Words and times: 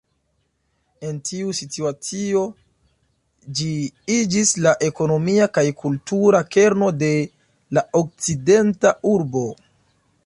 En 1.07 1.17
tiu 1.29 1.51
situacio 1.57 2.41
ĝi 3.59 3.69
iĝis 4.15 4.55
la 4.69 4.73
ekonomia 4.89 5.49
kaj 5.59 5.65
kultura 5.83 6.43
kerno 6.57 6.91
de 7.05 7.11
la 7.79 7.85
okcidenta 8.03 8.97
urbo. 9.15 9.45